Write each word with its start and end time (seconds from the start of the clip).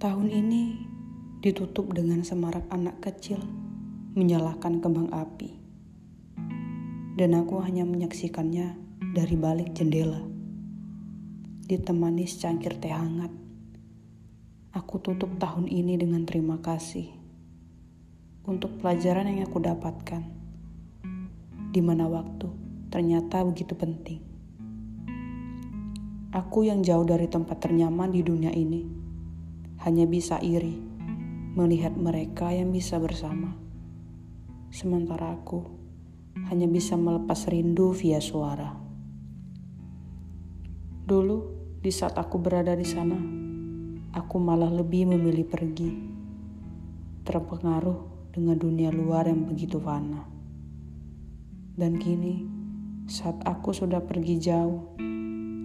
Tahun 0.00 0.32
ini 0.32 0.80
ditutup 1.44 1.92
dengan 1.92 2.24
semarak 2.24 2.64
anak 2.72 3.04
kecil 3.04 3.36
menyalakan 4.16 4.80
kembang 4.80 5.12
api. 5.12 5.52
Dan 7.20 7.36
aku 7.36 7.60
hanya 7.60 7.84
menyaksikannya 7.84 8.80
dari 9.12 9.36
balik 9.36 9.76
jendela. 9.76 10.24
Ditemani 11.68 12.24
secangkir 12.24 12.80
teh 12.80 12.88
hangat. 12.88 13.28
Aku 14.72 15.04
tutup 15.04 15.36
tahun 15.36 15.68
ini 15.68 16.00
dengan 16.00 16.24
terima 16.24 16.56
kasih 16.64 17.12
untuk 18.48 18.80
pelajaran 18.80 19.28
yang 19.28 19.52
aku 19.52 19.60
dapatkan. 19.60 20.24
Di 21.76 21.80
mana 21.84 22.08
waktu 22.08 22.48
ternyata 22.88 23.44
begitu 23.44 23.76
penting. 23.76 24.24
Aku 26.32 26.64
yang 26.64 26.80
jauh 26.80 27.04
dari 27.04 27.28
tempat 27.28 27.60
ternyaman 27.60 28.08
di 28.16 28.24
dunia 28.24 28.48
ini 28.56 29.09
hanya 29.80 30.04
bisa 30.04 30.36
iri 30.44 30.76
melihat 31.56 31.96
mereka 31.96 32.52
yang 32.52 32.70
bisa 32.70 33.00
bersama. 33.00 33.56
Sementara 34.70 35.34
aku 35.34 35.66
hanya 36.46 36.70
bisa 36.70 36.94
melepas 36.94 37.50
rindu 37.50 37.90
via 37.90 38.22
suara. 38.22 38.76
Dulu, 41.10 41.38
di 41.82 41.90
saat 41.90 42.14
aku 42.14 42.38
berada 42.38 42.78
di 42.78 42.86
sana, 42.86 43.18
aku 44.14 44.36
malah 44.38 44.70
lebih 44.70 45.10
memilih 45.10 45.42
pergi, 45.42 45.90
terpengaruh 47.26 48.30
dengan 48.30 48.54
dunia 48.54 48.94
luar 48.94 49.26
yang 49.26 49.42
begitu 49.42 49.82
fana. 49.82 50.22
Dan 51.74 51.98
kini, 51.98 52.46
saat 53.10 53.42
aku 53.42 53.74
sudah 53.74 54.04
pergi 54.06 54.38
jauh, 54.38 54.94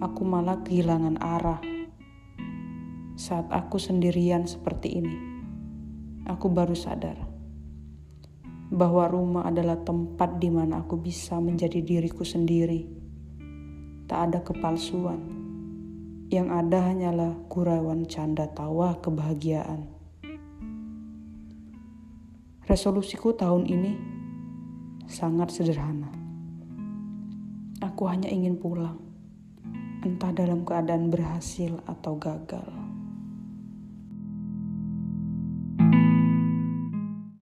aku 0.02 0.22
malah 0.26 0.66
kehilangan 0.66 1.20
arah. 1.22 1.75
Saat 3.16 3.48
aku 3.48 3.80
sendirian 3.80 4.44
seperti 4.44 5.00
ini, 5.00 5.16
aku 6.28 6.52
baru 6.52 6.76
sadar 6.76 7.16
bahwa 8.68 9.08
rumah 9.08 9.48
adalah 9.48 9.80
tempat 9.80 10.36
di 10.36 10.52
mana 10.52 10.84
aku 10.84 11.00
bisa 11.00 11.40
menjadi 11.40 11.80
diriku 11.80 12.28
sendiri. 12.28 12.84
Tak 14.04 14.20
ada 14.20 14.44
kepalsuan. 14.44 15.32
Yang 16.28 16.48
ada 16.60 16.78
hanyalah 16.92 17.32
gurauan 17.48 18.04
canda 18.04 18.52
tawa 18.52 19.00
kebahagiaan. 19.00 19.88
Resolusiku 22.68 23.32
tahun 23.32 23.64
ini 23.64 23.92
sangat 25.08 25.56
sederhana. 25.56 26.12
Aku 27.80 28.12
hanya 28.12 28.28
ingin 28.28 28.60
pulang 28.60 29.00
entah 30.04 30.36
dalam 30.36 30.68
keadaan 30.68 31.08
berhasil 31.08 31.80
atau 31.88 32.20
gagal. 32.20 32.85